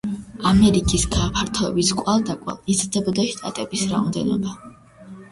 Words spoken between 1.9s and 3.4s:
კვალდაკვალ იზრდებოდა